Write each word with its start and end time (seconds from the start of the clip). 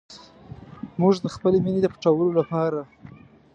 موږ 1.01 1.13
د 1.23 1.27
خپلې 1.35 1.57
مینې 1.65 1.81
د 1.83 1.87
پټولو 1.93 2.25
لپاره. 2.39 2.79